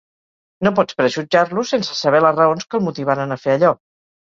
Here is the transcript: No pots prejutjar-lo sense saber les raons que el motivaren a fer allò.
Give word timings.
No 0.67 0.71
pots 0.79 0.97
prejutjar-lo 1.01 1.67
sense 1.75 2.01
saber 2.01 2.25
les 2.29 2.41
raons 2.43 2.69
que 2.69 2.83
el 2.83 2.87
motivaren 2.91 3.41
a 3.41 3.43
fer 3.47 3.61
allò. 3.61 3.77